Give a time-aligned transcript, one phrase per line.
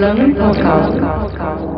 [0.00, 1.69] Islamic Podcast.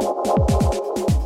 [0.00, 1.17] Thank